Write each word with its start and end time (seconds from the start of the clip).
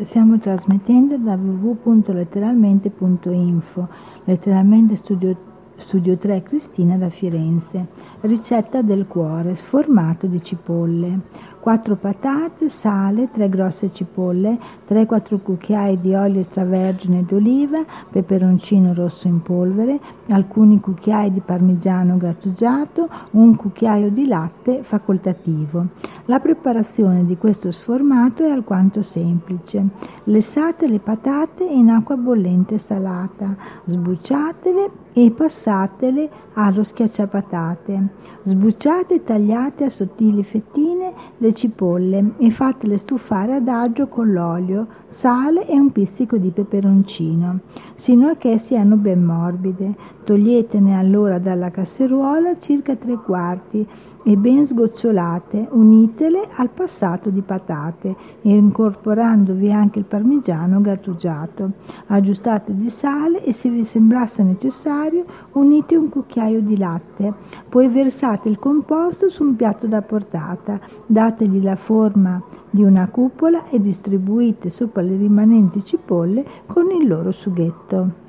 Stiamo 0.00 0.38
trasmettendo 0.38 1.18
da 1.18 1.34
www.letteralmente.info, 1.34 3.88
letteralmente 4.24 4.96
studio, 4.96 5.36
studio 5.76 6.16
3 6.16 6.42
Cristina 6.42 6.96
da 6.96 7.10
Firenze. 7.10 7.88
Ricetta 8.22 8.80
del 8.80 9.06
cuore, 9.06 9.54
sformato 9.54 10.26
di 10.26 10.42
cipolle. 10.42 11.20
4 11.62 11.94
patate, 11.94 12.68
sale, 12.68 13.30
3 13.30 13.48
grosse 13.48 13.92
cipolle, 13.92 14.58
3-4 14.88 15.40
cucchiai 15.40 16.00
di 16.00 16.12
olio 16.12 16.40
extravergine 16.40 17.24
d'oliva, 17.24 17.84
peperoncino 18.10 18.92
rosso 18.92 19.28
in 19.28 19.42
polvere, 19.42 20.00
alcuni 20.30 20.80
cucchiai 20.80 21.32
di 21.32 21.38
parmigiano 21.38 22.16
grattugiato, 22.16 23.08
un 23.32 23.54
cucchiaio 23.54 24.10
di 24.10 24.26
latte 24.26 24.82
facoltativo. 24.82 25.86
La 26.24 26.40
preparazione 26.40 27.24
di 27.24 27.36
questo 27.36 27.70
sformato 27.70 28.42
è 28.42 28.50
alquanto 28.50 29.04
semplice. 29.04 29.86
Lessate 30.24 30.88
le 30.88 30.98
patate 30.98 31.62
in 31.62 31.90
acqua 31.90 32.16
bollente 32.16 32.78
salata, 32.78 33.54
sbucciatele 33.84 34.90
e 35.12 35.30
passatele 35.30 36.28
allo 36.54 36.82
schiacciapatate. 36.82 38.08
Sbucciate 38.42 39.14
e 39.14 39.22
tagliate 39.22 39.84
a 39.84 39.90
sottili 39.90 40.42
fettine 40.42 41.12
le 41.38 41.51
cipolle 41.52 42.32
e 42.38 42.50
fatele 42.50 42.98
stufare 42.98 43.54
ad 43.54 43.68
agio 43.68 44.08
con 44.08 44.32
l'olio, 44.32 44.86
sale 45.08 45.66
e 45.66 45.78
un 45.78 45.92
pizzico 45.92 46.36
di 46.36 46.50
peperoncino, 46.50 47.58
sino 47.94 48.28
a 48.28 48.36
che 48.36 48.58
siano 48.58 48.96
ben 48.96 49.22
morbide. 49.22 49.94
Toglietene 50.24 50.96
allora 50.96 51.38
dalla 51.38 51.70
casseruola 51.70 52.58
circa 52.60 52.94
tre 52.94 53.16
quarti 53.16 53.86
e 54.24 54.36
ben 54.36 54.64
sgocciolate, 54.64 55.66
unitele 55.72 56.48
al 56.54 56.70
passato 56.70 57.28
di 57.28 57.40
patate 57.40 58.14
e 58.40 58.54
incorporandovi 58.54 59.72
anche 59.72 59.98
il 59.98 60.04
parmigiano 60.04 60.80
grattugiato. 60.80 61.72
Aggiustate 62.06 62.72
di 62.74 62.88
sale 62.88 63.42
e 63.44 63.52
se 63.52 63.68
vi 63.68 63.84
sembrasse 63.84 64.44
necessario 64.44 65.24
unite 65.52 65.96
un 65.96 66.08
cucchiaio 66.08 66.60
di 66.60 66.78
latte. 66.78 67.32
Poi 67.68 67.88
versate 67.88 68.48
il 68.48 68.60
composto 68.60 69.28
su 69.28 69.42
un 69.42 69.56
piatto 69.56 69.88
da 69.88 70.02
portata, 70.02 70.78
dategli 71.42 71.62
la 71.62 71.76
forma 71.76 72.40
di 72.70 72.82
una 72.82 73.08
cupola 73.08 73.68
e 73.68 73.80
distribuite 73.80 74.70
sopra 74.70 75.02
le 75.02 75.16
rimanenti 75.16 75.84
cipolle 75.84 76.44
con 76.66 76.90
il 76.90 77.06
loro 77.06 77.32
sughetto. 77.32 78.21